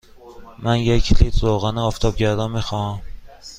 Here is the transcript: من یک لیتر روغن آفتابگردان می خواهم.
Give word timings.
من 0.59 0.79
یک 0.79 1.21
لیتر 1.21 1.47
روغن 1.47 1.77
آفتابگردان 1.77 2.51
می 2.51 2.61
خواهم. 2.61 3.01